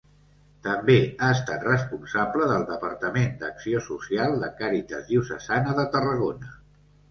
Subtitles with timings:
[0.67, 0.95] També
[1.25, 6.53] ha estat responsable del departament d'acció social de Càritas diocesana de Tarragona.